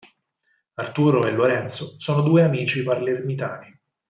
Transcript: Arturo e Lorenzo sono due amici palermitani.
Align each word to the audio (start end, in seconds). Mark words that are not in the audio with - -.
Arturo 0.77 1.27
e 1.27 1.31
Lorenzo 1.31 1.93
sono 1.99 2.23
due 2.23 2.41
amici 2.41 2.81
palermitani. 2.81 3.79